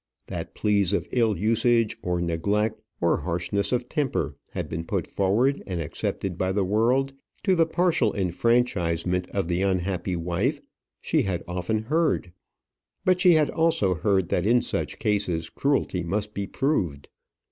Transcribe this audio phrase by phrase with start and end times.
[0.29, 5.61] That pleas of ill usage, of neglect, of harshness of temper, had been put forward
[5.67, 10.59] and accepted by the world, to the partial enfranchisement of the unhappy wife,
[11.01, 12.31] she had often heard.
[13.05, 17.09] But she had also heard that in such cases cruelty must be proved.